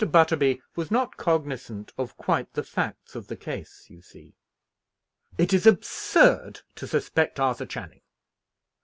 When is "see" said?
4.01-4.33